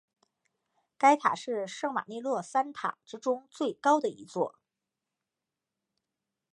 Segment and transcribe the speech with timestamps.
[0.97, 4.57] 该塔是圣马利诺三塔之中最高的一座。